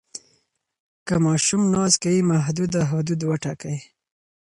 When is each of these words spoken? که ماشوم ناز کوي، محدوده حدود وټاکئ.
که 1.07 1.15
ماشوم 1.25 1.61
ناز 1.73 1.93
کوي، 2.03 2.19
محدوده 2.31 2.81
حدود 2.91 3.19
وټاکئ. 3.29 3.77